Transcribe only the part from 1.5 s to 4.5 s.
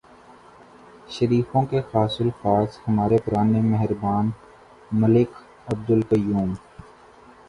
کے خاص الخاص ہمارے پرانے مہربان